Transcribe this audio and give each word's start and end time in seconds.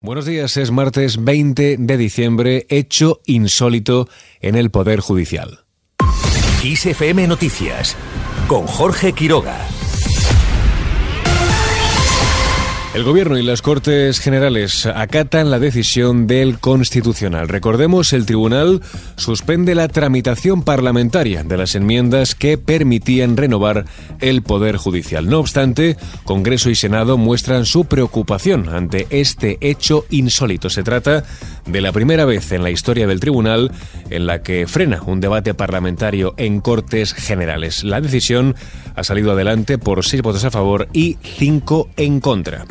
Buenos 0.00 0.26
días, 0.26 0.56
es 0.56 0.70
martes 0.70 1.24
20 1.24 1.76
de 1.76 1.96
diciembre, 1.96 2.66
hecho 2.68 3.20
insólito 3.26 4.08
en 4.40 4.54
el 4.54 4.70
Poder 4.70 5.00
Judicial. 5.00 5.64
XFM 6.62 7.26
Noticias, 7.26 7.96
con 8.46 8.68
Jorge 8.68 9.12
Quiroga. 9.12 9.58
El 12.98 13.04
Gobierno 13.04 13.38
y 13.38 13.44
las 13.44 13.62
Cortes 13.62 14.18
Generales 14.18 14.84
acatan 14.84 15.52
la 15.52 15.60
decisión 15.60 16.26
del 16.26 16.58
Constitucional. 16.58 17.46
Recordemos, 17.46 18.12
el 18.12 18.26
Tribunal 18.26 18.82
suspende 19.14 19.76
la 19.76 19.86
tramitación 19.86 20.64
parlamentaria 20.64 21.44
de 21.44 21.56
las 21.56 21.76
enmiendas 21.76 22.34
que 22.34 22.58
permitían 22.58 23.36
renovar 23.36 23.84
el 24.18 24.42
Poder 24.42 24.78
Judicial. 24.78 25.28
No 25.28 25.38
obstante, 25.38 25.96
Congreso 26.24 26.70
y 26.70 26.74
Senado 26.74 27.16
muestran 27.18 27.66
su 27.66 27.84
preocupación 27.84 28.68
ante 28.68 29.06
este 29.10 29.58
hecho 29.60 30.04
insólito. 30.10 30.68
Se 30.68 30.82
trata 30.82 31.22
de 31.66 31.80
la 31.80 31.92
primera 31.92 32.24
vez 32.24 32.50
en 32.50 32.64
la 32.64 32.70
historia 32.70 33.06
del 33.06 33.20
Tribunal 33.20 33.70
en 34.10 34.26
la 34.26 34.42
que 34.42 34.66
frena 34.66 35.02
un 35.06 35.20
debate 35.20 35.54
parlamentario 35.54 36.34
en 36.36 36.60
Cortes 36.60 37.14
Generales. 37.14 37.84
La 37.84 38.00
decisión 38.00 38.56
ha 38.96 39.04
salido 39.04 39.30
adelante 39.30 39.78
por 39.78 40.04
seis 40.04 40.20
votos 40.20 40.44
a 40.44 40.50
favor 40.50 40.88
y 40.92 41.16
cinco 41.22 41.88
en 41.96 42.18
contra. 42.18 42.66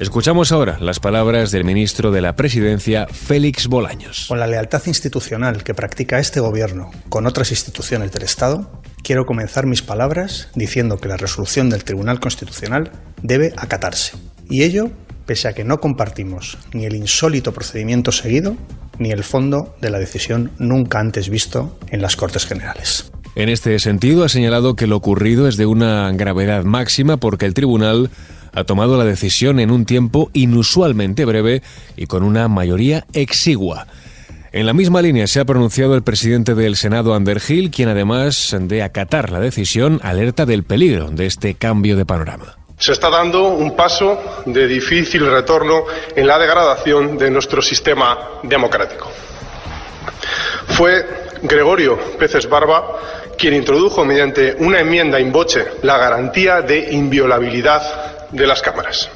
Escuchamos 0.00 0.52
ahora 0.52 0.78
las 0.80 1.00
palabras 1.00 1.50
del 1.50 1.64
ministro 1.64 2.12
de 2.12 2.20
la 2.20 2.36
Presidencia, 2.36 3.08
Félix 3.08 3.66
Bolaños. 3.66 4.26
Con 4.28 4.38
la 4.38 4.46
lealtad 4.46 4.80
institucional 4.86 5.64
que 5.64 5.74
practica 5.74 6.20
este 6.20 6.38
gobierno 6.38 6.92
con 7.08 7.26
otras 7.26 7.50
instituciones 7.50 8.12
del 8.12 8.22
Estado, 8.22 8.70
quiero 9.02 9.26
comenzar 9.26 9.66
mis 9.66 9.82
palabras 9.82 10.50
diciendo 10.54 10.98
que 10.98 11.08
la 11.08 11.16
resolución 11.16 11.68
del 11.68 11.82
Tribunal 11.82 12.20
Constitucional 12.20 12.92
debe 13.22 13.52
acatarse. 13.56 14.16
Y 14.48 14.62
ello 14.62 14.88
pese 15.26 15.48
a 15.48 15.52
que 15.52 15.64
no 15.64 15.80
compartimos 15.80 16.58
ni 16.72 16.86
el 16.86 16.94
insólito 16.94 17.52
procedimiento 17.52 18.12
seguido 18.12 18.56
ni 19.00 19.10
el 19.10 19.24
fondo 19.24 19.74
de 19.80 19.90
la 19.90 19.98
decisión 19.98 20.52
nunca 20.60 21.00
antes 21.00 21.28
visto 21.28 21.76
en 21.88 22.02
las 22.02 22.14
Cortes 22.14 22.46
Generales. 22.46 23.10
En 23.34 23.48
este 23.48 23.78
sentido, 23.80 24.24
ha 24.24 24.28
señalado 24.28 24.74
que 24.74 24.86
lo 24.86 24.96
ocurrido 24.96 25.48
es 25.48 25.56
de 25.56 25.66
una 25.66 26.10
gravedad 26.12 26.62
máxima 26.62 27.16
porque 27.18 27.46
el 27.46 27.54
tribunal 27.54 28.10
ha 28.52 28.64
tomado 28.64 28.96
la 28.96 29.04
decisión 29.04 29.60
en 29.60 29.70
un 29.70 29.84
tiempo 29.84 30.30
inusualmente 30.32 31.24
breve 31.24 31.62
y 31.96 32.06
con 32.06 32.22
una 32.22 32.48
mayoría 32.48 33.06
exigua. 33.12 33.86
En 34.50 34.64
la 34.66 34.72
misma 34.72 35.02
línea 35.02 35.26
se 35.26 35.40
ha 35.40 35.44
pronunciado 35.44 35.94
el 35.94 36.02
presidente 36.02 36.54
del 36.54 36.76
Senado, 36.76 37.14
Ander 37.14 37.38
Gil, 37.38 37.70
quien 37.70 37.90
además 37.90 38.56
de 38.58 38.82
acatar 38.82 39.30
la 39.30 39.40
decisión, 39.40 40.00
alerta 40.02 40.46
del 40.46 40.64
peligro 40.64 41.10
de 41.10 41.26
este 41.26 41.54
cambio 41.54 41.96
de 41.96 42.06
panorama. 42.06 42.56
Se 42.78 42.92
está 42.92 43.10
dando 43.10 43.48
un 43.48 43.76
paso 43.76 44.42
de 44.46 44.66
difícil 44.66 45.26
retorno 45.30 45.84
en 46.16 46.26
la 46.26 46.38
degradación 46.38 47.18
de 47.18 47.30
nuestro 47.30 47.60
sistema 47.60 48.40
democrático. 48.42 49.10
Fue 50.68 51.04
Gregorio 51.42 51.98
Peces 52.18 52.48
Barba 52.48 52.98
quien 53.38 53.54
introdujo 53.54 54.04
mediante 54.04 54.56
una 54.58 54.80
enmienda 54.80 55.20
in 55.20 55.30
voce 55.30 55.64
la 55.82 55.96
garantía 55.96 56.60
de 56.60 56.90
inviolabilidad 56.90 58.07
de 58.32 58.46
las 58.46 58.62
cámaras. 58.62 59.10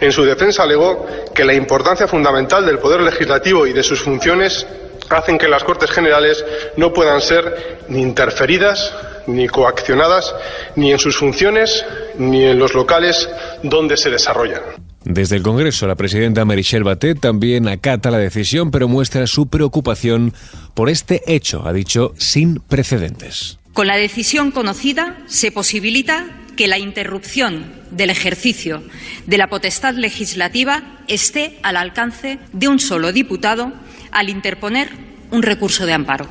En 0.00 0.12
su 0.12 0.24
defensa 0.24 0.62
alegó 0.62 1.06
que 1.34 1.44
la 1.44 1.54
importancia 1.54 2.06
fundamental 2.06 2.66
del 2.66 2.78
poder 2.78 3.00
legislativo 3.00 3.66
y 3.66 3.72
de 3.72 3.82
sus 3.82 4.00
funciones 4.00 4.66
hacen 5.10 5.38
que 5.38 5.48
las 5.48 5.64
Cortes 5.64 5.90
Generales 5.90 6.44
no 6.76 6.92
puedan 6.92 7.20
ser 7.20 7.78
ni 7.88 8.00
interferidas 8.02 8.94
ni 9.26 9.48
coaccionadas 9.48 10.34
ni 10.76 10.92
en 10.92 10.98
sus 10.98 11.16
funciones 11.16 11.84
ni 12.18 12.44
en 12.44 12.58
los 12.58 12.74
locales 12.74 13.28
donde 13.62 13.96
se 13.96 14.10
desarrollan. 14.10 14.62
Desde 15.04 15.36
el 15.36 15.42
Congreso, 15.42 15.86
la 15.86 15.96
presidenta 15.96 16.44
Merichel 16.46 16.82
Batet 16.82 17.20
también 17.20 17.68
acata 17.68 18.10
la 18.10 18.18
decisión, 18.18 18.70
pero 18.70 18.88
muestra 18.88 19.26
su 19.26 19.48
preocupación 19.48 20.32
por 20.72 20.88
este 20.88 21.22
hecho, 21.26 21.66
ha 21.66 21.74
dicho, 21.74 22.14
sin 22.16 22.60
precedentes. 22.60 23.58
Con 23.74 23.86
la 23.86 23.96
decisión 23.96 24.50
conocida 24.50 25.18
se 25.26 25.52
posibilita 25.52 26.43
que 26.56 26.68
la 26.68 26.78
interrupción 26.78 27.72
del 27.90 28.10
ejercicio 28.10 28.82
de 29.26 29.38
la 29.38 29.48
potestad 29.48 29.94
legislativa 29.94 30.82
esté 31.08 31.58
al 31.62 31.76
alcance 31.76 32.38
de 32.52 32.68
un 32.68 32.78
solo 32.78 33.12
diputado 33.12 33.72
al 34.10 34.28
interponer 34.28 34.88
un 35.30 35.42
recurso 35.42 35.86
de 35.86 35.92
amparo. 35.92 36.28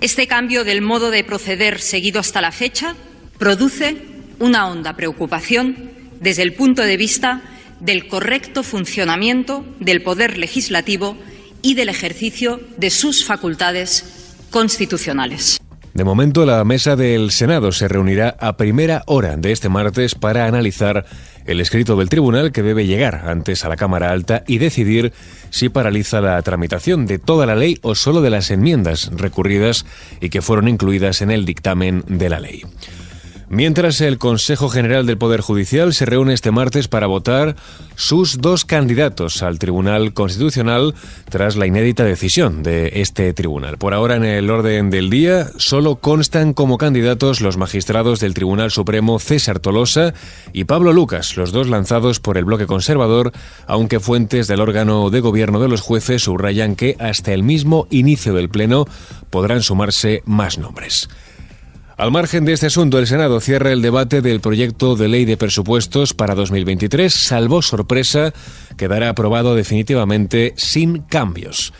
Este 0.00 0.26
cambio 0.26 0.64
del 0.64 0.80
modo 0.80 1.10
de 1.10 1.24
proceder 1.24 1.80
seguido 1.80 2.20
hasta 2.20 2.40
la 2.40 2.52
fecha 2.52 2.94
produce 3.38 3.96
una 4.38 4.68
honda 4.68 4.94
preocupación 4.96 5.90
desde 6.20 6.42
el 6.42 6.54
punto 6.54 6.82
de 6.82 6.96
vista 6.96 7.42
del 7.80 8.08
correcto 8.08 8.62
funcionamiento 8.62 9.64
del 9.80 10.02
Poder 10.02 10.38
Legislativo 10.38 11.16
y 11.62 11.74
del 11.74 11.88
ejercicio 11.88 12.60
de 12.76 12.90
sus 12.90 13.24
facultades 13.24 14.04
constitucionales. 14.50 15.58
De 15.98 16.04
momento, 16.04 16.46
la 16.46 16.62
mesa 16.62 16.94
del 16.94 17.32
Senado 17.32 17.72
se 17.72 17.88
reunirá 17.88 18.36
a 18.38 18.56
primera 18.56 19.02
hora 19.06 19.36
de 19.36 19.50
este 19.50 19.68
martes 19.68 20.14
para 20.14 20.46
analizar 20.46 21.04
el 21.44 21.60
escrito 21.60 21.96
del 21.96 22.08
tribunal 22.08 22.52
que 22.52 22.62
debe 22.62 22.86
llegar 22.86 23.24
antes 23.26 23.64
a 23.64 23.68
la 23.68 23.74
Cámara 23.74 24.12
Alta 24.12 24.44
y 24.46 24.58
decidir 24.58 25.12
si 25.50 25.70
paraliza 25.70 26.20
la 26.20 26.40
tramitación 26.42 27.06
de 27.06 27.18
toda 27.18 27.46
la 27.46 27.56
ley 27.56 27.80
o 27.82 27.96
solo 27.96 28.22
de 28.22 28.30
las 28.30 28.52
enmiendas 28.52 29.10
recurridas 29.12 29.86
y 30.20 30.28
que 30.28 30.40
fueron 30.40 30.68
incluidas 30.68 31.20
en 31.20 31.32
el 31.32 31.44
dictamen 31.44 32.04
de 32.06 32.28
la 32.28 32.38
ley. 32.38 32.62
Mientras 33.50 34.02
el 34.02 34.18
Consejo 34.18 34.68
General 34.68 35.06
del 35.06 35.16
Poder 35.16 35.40
Judicial 35.40 35.94
se 35.94 36.04
reúne 36.04 36.34
este 36.34 36.50
martes 36.50 36.86
para 36.86 37.06
votar 37.06 37.56
sus 37.94 38.42
dos 38.42 38.66
candidatos 38.66 39.42
al 39.42 39.58
Tribunal 39.58 40.12
Constitucional 40.12 40.94
tras 41.30 41.56
la 41.56 41.66
inédita 41.66 42.04
decisión 42.04 42.62
de 42.62 43.00
este 43.00 43.32
tribunal. 43.32 43.78
Por 43.78 43.94
ahora 43.94 44.16
en 44.16 44.24
el 44.24 44.50
orden 44.50 44.90
del 44.90 45.08
día 45.08 45.48
solo 45.56 45.96
constan 45.96 46.52
como 46.52 46.76
candidatos 46.76 47.40
los 47.40 47.56
magistrados 47.56 48.20
del 48.20 48.34
Tribunal 48.34 48.70
Supremo 48.70 49.18
César 49.18 49.60
Tolosa 49.60 50.12
y 50.52 50.64
Pablo 50.64 50.92
Lucas, 50.92 51.38
los 51.38 51.50
dos 51.50 51.68
lanzados 51.68 52.20
por 52.20 52.36
el 52.36 52.44
bloque 52.44 52.66
conservador, 52.66 53.32
aunque 53.66 53.98
fuentes 53.98 54.46
del 54.46 54.60
órgano 54.60 55.08
de 55.08 55.20
gobierno 55.20 55.58
de 55.58 55.68
los 55.68 55.80
jueces 55.80 56.24
subrayan 56.24 56.76
que 56.76 56.96
hasta 57.00 57.32
el 57.32 57.44
mismo 57.44 57.86
inicio 57.88 58.34
del 58.34 58.50
Pleno 58.50 58.84
podrán 59.30 59.62
sumarse 59.62 60.22
más 60.26 60.58
nombres. 60.58 61.08
Al 61.98 62.12
margen 62.12 62.44
de 62.44 62.52
este 62.52 62.66
asunto, 62.66 63.00
el 63.00 63.08
Senado 63.08 63.40
cierra 63.40 63.72
el 63.72 63.82
debate 63.82 64.22
del 64.22 64.38
proyecto 64.38 64.94
de 64.94 65.08
ley 65.08 65.24
de 65.24 65.36
presupuestos 65.36 66.14
para 66.14 66.36
2023, 66.36 67.12
salvo 67.12 67.60
sorpresa, 67.60 68.32
quedará 68.76 69.08
aprobado 69.08 69.56
definitivamente 69.56 70.54
sin 70.56 70.98
cambios. 71.00 71.72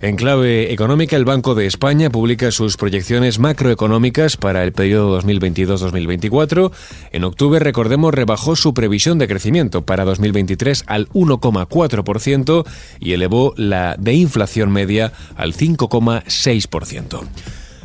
En 0.00 0.16
clave 0.16 0.72
económica, 0.72 1.14
el 1.14 1.24
Banco 1.24 1.54
de 1.54 1.66
España 1.66 2.10
publica 2.10 2.50
sus 2.50 2.76
proyecciones 2.76 3.38
macroeconómicas 3.38 4.36
para 4.36 4.64
el 4.64 4.72
periodo 4.72 5.22
2022-2024. 5.22 6.72
En 7.12 7.22
octubre, 7.22 7.60
recordemos, 7.60 8.12
rebajó 8.12 8.56
su 8.56 8.74
previsión 8.74 9.18
de 9.18 9.28
crecimiento 9.28 9.82
para 9.82 10.04
2023 10.04 10.82
al 10.88 11.08
1,4% 11.10 12.66
y 12.98 13.12
elevó 13.12 13.54
la 13.56 13.94
de 13.96 14.14
inflación 14.14 14.72
media 14.72 15.12
al 15.36 15.54
5,6%. 15.54 17.20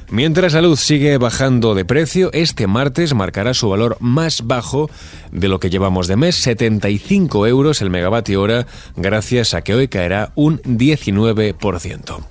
Mientras 0.09 0.53
la 0.53 0.61
luz 0.61 0.79
sigue 0.79 1.17
bajando 1.17 1.75
de 1.75 1.83
precio, 1.83 2.29
este 2.31 2.65
martes 2.65 3.13
marcará 3.13 3.53
su 3.53 3.67
valor 3.67 3.97
más 3.99 4.47
bajo 4.47 4.89
de 5.31 5.49
lo 5.49 5.59
que 5.59 5.69
llevamos 5.69 6.07
de 6.07 6.15
mes, 6.15 6.35
75 6.37 7.45
euros 7.45 7.81
el 7.81 7.89
megavatio 7.89 8.41
hora, 8.41 8.67
gracias 8.95 9.53
a 9.53 9.63
que 9.63 9.75
hoy 9.75 9.89
caerá 9.89 10.31
un 10.35 10.61
19%. 10.61 12.23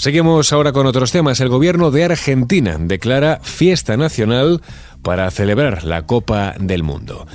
Seguimos 0.00 0.50
ahora 0.54 0.72
con 0.72 0.86
otros 0.86 1.12
temas. 1.12 1.40
El 1.40 1.50
gobierno 1.50 1.90
de 1.90 2.04
Argentina 2.04 2.78
declara 2.80 3.38
fiesta 3.42 3.98
nacional 3.98 4.62
para 5.02 5.30
celebrar 5.30 5.84
la 5.84 6.06
Copa 6.06 6.54
del 6.58 6.82
Mundo. 6.82 7.26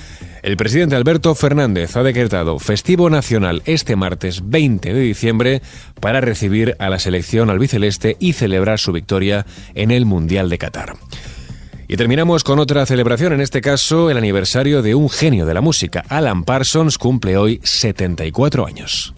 El 0.42 0.58
presidente 0.58 0.96
Alberto 0.96 1.36
Fernández 1.36 1.96
ha 1.96 2.02
decretado 2.02 2.58
festivo 2.58 3.12
nacional 3.12 3.62
este 3.66 3.96
martes 3.96 4.50
20 4.50 4.96
de 4.96 5.00
diciembre 5.00 5.62
para 6.02 6.22
recibir 6.22 6.76
a 6.80 6.90
la 6.90 6.98
selección 6.98 7.52
albiceleste 7.52 8.18
y 8.20 8.34
celebrar 8.34 8.80
su 8.80 8.92
victoria 8.92 9.46
en 9.76 9.92
el 9.92 10.08
Mundial 10.08 10.50
de 10.50 10.58
Qatar. 10.58 10.96
Y 11.88 11.98
terminamos 11.98 12.44
con 12.44 12.58
otra 12.58 12.88
celebración, 12.88 13.34
en 13.34 13.42
este 13.42 13.62
caso 13.62 14.10
el 14.10 14.18
aniversario 14.18 14.82
de 14.82 14.96
un 14.96 15.12
genio 15.12 15.46
de 15.46 15.54
la 15.54 15.62
música. 15.62 16.04
Alan 16.10 16.44
Parsons 16.44 16.98
cumple 16.98 17.38
hoy 17.38 17.60
74 17.62 18.66
años. 18.66 19.14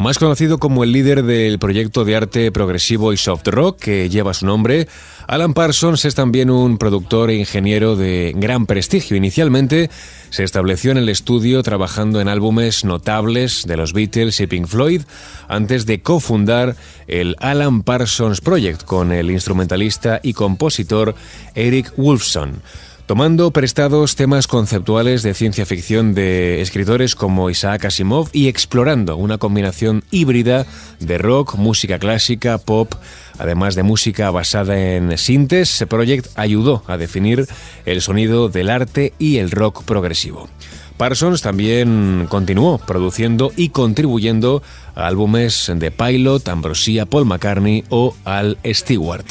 más 0.00 0.18
conocido 0.18 0.58
como 0.58 0.82
el 0.82 0.92
líder 0.92 1.24
del 1.24 1.58
proyecto 1.58 2.06
de 2.06 2.16
arte 2.16 2.50
progresivo 2.50 3.12
y 3.12 3.18
soft 3.18 3.46
rock 3.46 3.78
que 3.78 4.08
lleva 4.08 4.32
su 4.32 4.46
nombre. 4.46 4.88
Alan 5.28 5.52
Parsons 5.52 6.06
es 6.06 6.14
también 6.14 6.48
un 6.48 6.78
productor 6.78 7.28
e 7.28 7.36
ingeniero 7.36 7.96
de 7.96 8.32
gran 8.34 8.64
prestigio. 8.64 9.14
Inicialmente 9.14 9.90
se 10.30 10.42
estableció 10.42 10.90
en 10.90 10.96
el 10.96 11.10
estudio 11.10 11.62
trabajando 11.62 12.22
en 12.22 12.28
álbumes 12.28 12.82
notables 12.82 13.64
de 13.66 13.76
los 13.76 13.92
Beatles 13.92 14.40
y 14.40 14.46
Pink 14.46 14.68
Floyd 14.68 15.02
antes 15.48 15.84
de 15.84 16.00
cofundar 16.00 16.76
el 17.06 17.36
Alan 17.38 17.82
Parsons 17.82 18.40
Project 18.40 18.84
con 18.84 19.12
el 19.12 19.30
instrumentalista 19.30 20.18
y 20.22 20.32
compositor 20.32 21.14
Eric 21.54 21.92
Wolfson 21.98 22.62
tomando 23.10 23.50
prestados 23.50 24.14
temas 24.14 24.46
conceptuales 24.46 25.24
de 25.24 25.34
ciencia 25.34 25.66
ficción 25.66 26.14
de 26.14 26.60
escritores 26.60 27.16
como 27.16 27.50
Isaac 27.50 27.86
Asimov 27.86 28.28
y 28.32 28.46
explorando 28.46 29.16
una 29.16 29.36
combinación 29.36 30.04
híbrida 30.12 30.64
de 31.00 31.18
rock, 31.18 31.56
música 31.56 31.98
clásica, 31.98 32.58
pop, 32.58 32.94
además 33.36 33.74
de 33.74 33.82
música 33.82 34.30
basada 34.30 34.78
en 34.78 35.18
sintes, 35.18 35.84
Project 35.88 36.28
ayudó 36.36 36.84
a 36.86 36.98
definir 36.98 37.48
el 37.84 38.00
sonido 38.00 38.48
del 38.48 38.70
arte 38.70 39.12
y 39.18 39.38
el 39.38 39.50
rock 39.50 39.82
progresivo. 39.82 40.48
Parsons 40.96 41.42
también 41.42 42.28
continuó 42.28 42.78
produciendo 42.78 43.50
y 43.56 43.70
contribuyendo 43.70 44.62
a 44.94 45.08
álbumes 45.08 45.72
de 45.74 45.90
Pilot, 45.90 46.46
Ambrosia, 46.48 47.06
Paul 47.06 47.24
McCartney 47.24 47.82
o 47.88 48.14
Al 48.24 48.56
Stewart. 48.64 49.26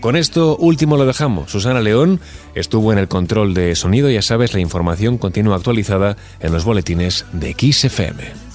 Con 0.00 0.14
esto 0.14 0.56
último 0.56 0.96
lo 0.96 1.06
dejamos. 1.06 1.50
Susana 1.50 1.80
León 1.80 2.20
estuvo 2.54 2.92
en 2.92 2.98
el 2.98 3.08
control 3.08 3.52
de 3.52 3.74
sonido. 3.74 4.08
Ya 4.08 4.22
sabes, 4.22 4.54
la 4.54 4.60
información 4.60 5.18
continúa 5.18 5.56
actualizada 5.56 6.16
en 6.40 6.52
los 6.52 6.64
boletines 6.64 7.26
de 7.32 7.52
XFM. 7.52 8.47